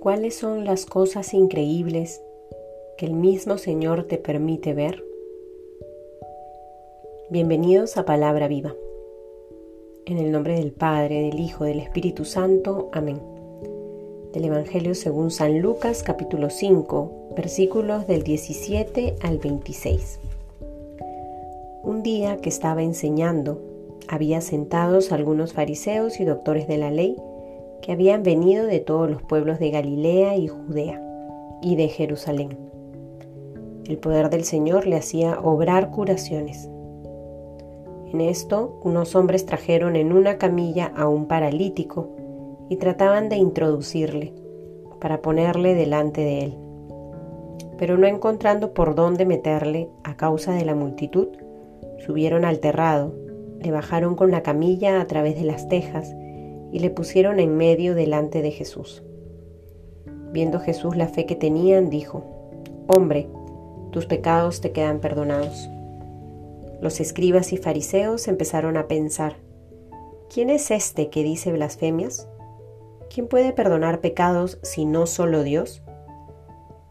[0.00, 2.22] ¿Cuáles son las cosas increíbles
[2.96, 5.04] que el mismo Señor te permite ver?
[7.28, 8.74] Bienvenidos a Palabra Viva.
[10.06, 12.88] En el nombre del Padre, del Hijo, del Espíritu Santo.
[12.92, 13.20] Amén.
[14.32, 20.18] Del Evangelio según San Lucas capítulo 5, versículos del 17 al 26.
[21.82, 23.60] Un día que estaba enseñando,
[24.08, 27.16] había sentados algunos fariseos y doctores de la ley
[27.82, 31.02] que habían venido de todos los pueblos de Galilea y Judea
[31.62, 32.58] y de Jerusalén.
[33.86, 36.68] El poder del Señor le hacía obrar curaciones.
[38.12, 42.08] En esto, unos hombres trajeron en una camilla a un paralítico
[42.68, 44.32] y trataban de introducirle
[45.00, 46.58] para ponerle delante de él.
[47.78, 51.28] Pero no encontrando por dónde meterle a causa de la multitud,
[52.04, 53.14] subieron al terrado,
[53.60, 56.14] le bajaron con la camilla a través de las tejas
[56.72, 59.02] y le pusieron en medio delante de Jesús.
[60.32, 62.24] Viendo Jesús la fe que tenían, dijo,
[62.86, 63.28] Hombre,
[63.90, 65.68] tus pecados te quedan perdonados.
[66.80, 69.36] Los escribas y fariseos empezaron a pensar,
[70.32, 72.28] ¿quién es este que dice blasfemias?
[73.12, 75.82] ¿Quién puede perdonar pecados si no solo Dios?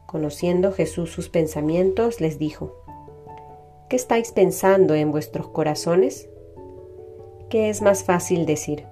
[0.05, 2.75] Conociendo Jesús sus pensamientos, les dijo,
[3.89, 6.30] ¿qué estáis pensando en vuestros corazones?
[7.49, 8.89] ¿Qué es más fácil decir?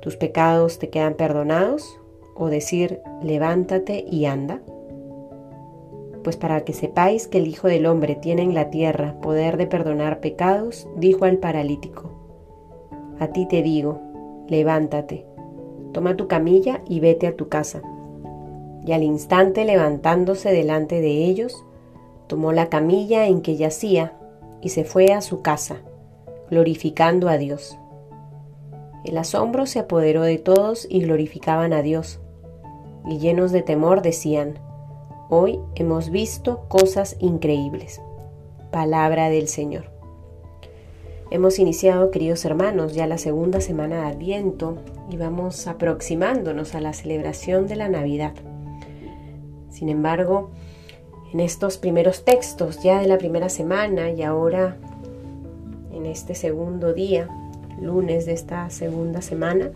[0.00, 2.00] Tus pecados te quedan perdonados
[2.34, 4.60] o decir levántate y anda?
[6.24, 9.66] Pues para que sepáis que el Hijo del Hombre tiene en la tierra poder de
[9.66, 12.10] perdonar pecados, dijo al paralítico,
[13.18, 14.00] a ti te digo,
[14.48, 15.26] levántate,
[15.92, 17.82] toma tu camilla y vete a tu casa.
[18.86, 21.64] Y al instante levantándose delante de ellos,
[22.26, 24.16] tomó la camilla en que yacía
[24.62, 25.82] y se fue a su casa,
[26.50, 27.79] glorificando a Dios.
[29.04, 32.20] El asombro se apoderó de todos y glorificaban a Dios.
[33.06, 34.58] Y llenos de temor decían,
[35.32, 38.02] Hoy hemos visto cosas increíbles.
[38.72, 39.84] Palabra del Señor.
[41.30, 46.92] Hemos iniciado, queridos hermanos, ya la segunda semana de Adviento y vamos aproximándonos a la
[46.92, 48.34] celebración de la Navidad.
[49.70, 50.50] Sin embargo,
[51.32, 54.76] en estos primeros textos ya de la primera semana y ahora
[55.92, 57.28] en este segundo día
[57.80, 59.72] lunes de esta segunda semana,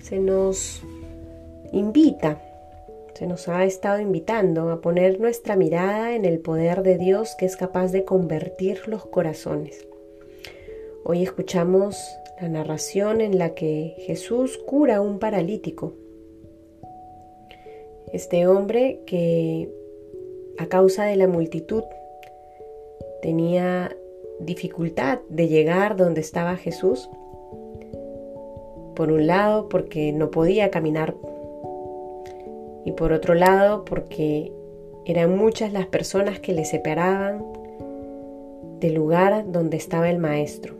[0.00, 0.82] se nos
[1.72, 2.40] invita,
[3.14, 7.46] se nos ha estado invitando a poner nuestra mirada en el poder de Dios que
[7.46, 9.86] es capaz de convertir los corazones.
[11.04, 11.96] Hoy escuchamos
[12.40, 15.94] la narración en la que Jesús cura a un paralítico.
[18.12, 19.70] Este hombre que
[20.58, 21.84] a causa de la multitud
[23.22, 23.96] tenía
[24.44, 27.08] dificultad de llegar donde estaba Jesús.
[28.94, 31.14] Por un lado porque no podía caminar
[32.84, 34.52] y por otro lado porque
[35.04, 37.44] eran muchas las personas que le separaban
[38.80, 40.74] del lugar donde estaba el maestro.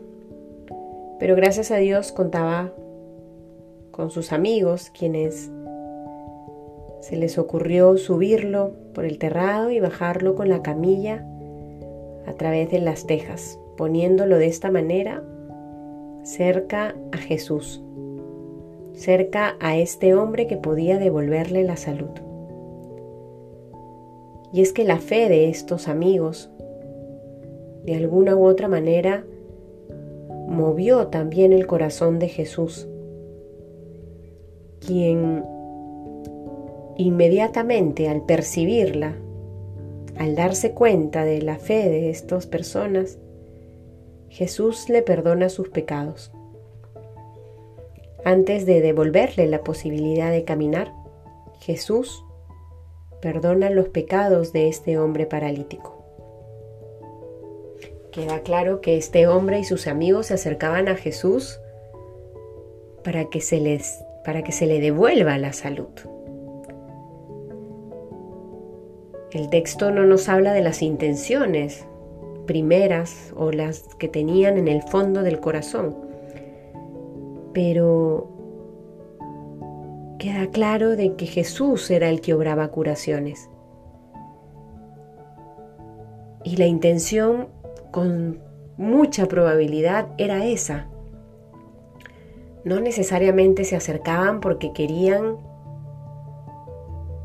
[1.19, 2.71] Pero gracias a Dios contaba
[3.91, 5.49] con sus amigos quienes
[7.01, 11.25] se les ocurrió subirlo por el terrado y bajarlo con la camilla
[12.25, 15.23] a través de las tejas, poniéndolo de esta manera
[16.23, 17.83] cerca a Jesús,
[18.93, 22.11] cerca a este hombre que podía devolverle la salud.
[24.53, 26.49] Y es que la fe de estos amigos,
[27.85, 29.25] de alguna u otra manera,
[30.47, 32.87] movió también el corazón de Jesús,
[34.79, 35.43] quien
[36.97, 39.15] inmediatamente al percibirla
[40.17, 43.17] al darse cuenta de la fe de estas personas,
[44.29, 46.31] Jesús le perdona sus pecados.
[48.25, 50.93] Antes de devolverle la posibilidad de caminar,
[51.59, 52.23] Jesús
[53.21, 56.03] perdona los pecados de este hombre paralítico.
[58.11, 61.59] Queda claro que este hombre y sus amigos se acercaban a Jesús
[63.03, 65.89] para que se les para que se le devuelva la salud.
[69.33, 71.87] El texto no nos habla de las intenciones
[72.45, 75.95] primeras o las que tenían en el fondo del corazón,
[77.51, 78.29] pero
[80.19, 83.49] queda claro de que Jesús era el que obraba curaciones.
[86.43, 87.47] Y la intención
[87.89, 88.39] con
[88.77, 90.89] mucha probabilidad era esa.
[92.63, 95.37] No necesariamente se acercaban porque querían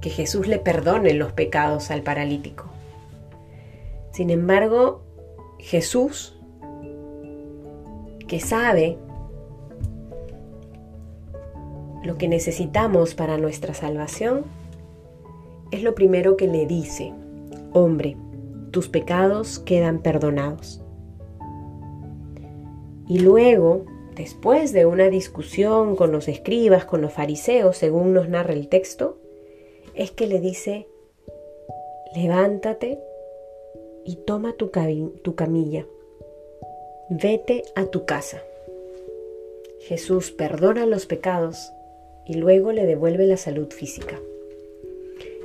[0.00, 2.66] que Jesús le perdone los pecados al paralítico.
[4.12, 5.02] Sin embargo,
[5.58, 6.36] Jesús,
[8.26, 8.98] que sabe
[12.04, 14.44] lo que necesitamos para nuestra salvación,
[15.70, 17.12] es lo primero que le dice,
[17.72, 18.16] hombre,
[18.70, 20.82] tus pecados quedan perdonados.
[23.06, 23.84] Y luego,
[24.14, 29.18] después de una discusión con los escribas, con los fariseos, según nos narra el texto,
[29.98, 30.86] es que le dice,
[32.14, 33.00] levántate
[34.04, 35.86] y toma tu, camilla,
[37.10, 38.40] vete a tu casa.
[39.80, 41.72] Jesús perdona los pecados
[42.24, 44.20] y luego le devuelve la salud física.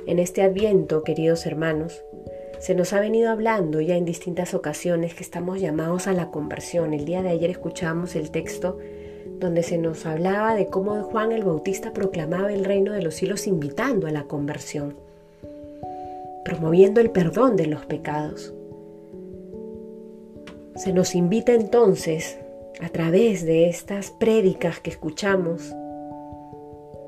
[0.06, 2.00] En este adviento, queridos hermanos,
[2.60, 6.94] se nos ha venido hablando ya en distintas ocasiones que estamos llamados a la conversión.
[6.94, 8.78] El día de ayer escuchamos el texto
[9.38, 13.46] donde se nos hablaba de cómo Juan el Bautista proclamaba el reino de los cielos
[13.46, 14.96] invitando a la conversión,
[16.44, 18.54] promoviendo el perdón de los pecados.
[20.76, 22.38] Se nos invita entonces,
[22.80, 25.74] a través de estas prédicas que escuchamos,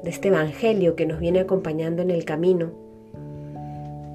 [0.03, 2.71] de este Evangelio que nos viene acompañando en el camino,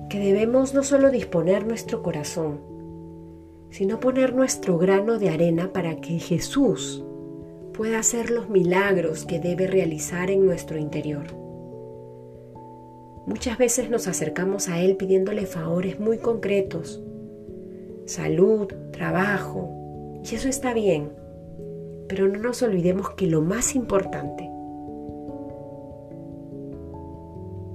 [0.09, 2.59] que debemos no solo disponer nuestro corazón,
[3.69, 7.03] sino poner nuestro grano de arena para que Jesús
[7.81, 11.25] pueda hacer los milagros que debe realizar en nuestro interior.
[13.25, 17.01] Muchas veces nos acercamos a Él pidiéndole favores muy concretos,
[18.05, 21.11] salud, trabajo, y eso está bien,
[22.07, 24.47] pero no nos olvidemos que lo más importante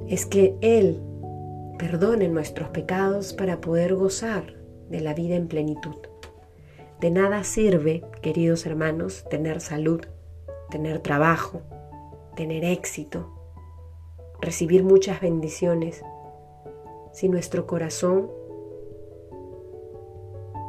[0.07, 1.03] es que Él
[1.81, 4.55] perdone nuestros pecados para poder gozar
[4.89, 5.97] de la vida en plenitud.
[7.01, 10.01] De nada sirve, queridos hermanos, tener salud,
[10.71, 11.61] tener trabajo,
[12.35, 13.31] tener éxito,
[14.41, 16.03] recibir muchas bendiciones,
[17.13, 18.31] si nuestro corazón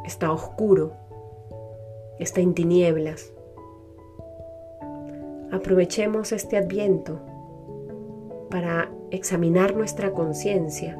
[0.04, 0.92] está oscuro,
[2.18, 3.32] está en tinieblas.
[5.50, 7.20] Aprovechemos este adviento
[8.50, 10.98] para examinar nuestra conciencia,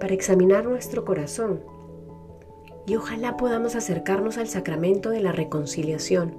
[0.00, 1.62] para examinar nuestro corazón.
[2.86, 6.36] Y ojalá podamos acercarnos al sacramento de la reconciliación.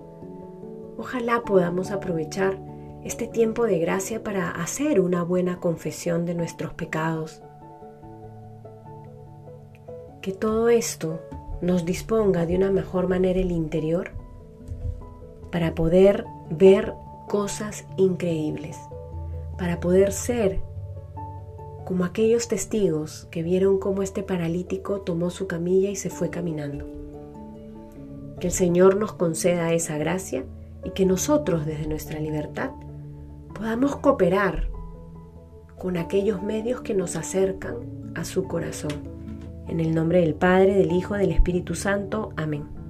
[0.98, 2.58] Ojalá podamos aprovechar
[3.04, 7.42] este tiempo de gracia para hacer una buena confesión de nuestros pecados.
[10.22, 11.20] Que todo esto
[11.62, 14.12] nos disponga de una mejor manera el interior
[15.52, 16.94] para poder ver
[17.28, 18.78] cosas increíbles,
[19.58, 20.62] para poder ser
[21.86, 26.86] como aquellos testigos que vieron cómo este paralítico tomó su camilla y se fue caminando.
[28.40, 30.46] Que el Señor nos conceda esa gracia
[30.84, 32.72] y que nosotros desde nuestra libertad
[33.54, 34.70] podamos cooperar
[35.78, 39.14] con aquellos medios que nos acercan a su corazón.
[39.68, 42.32] En el nombre del Padre, del Hijo, del Espíritu Santo.
[42.36, 42.83] Amén.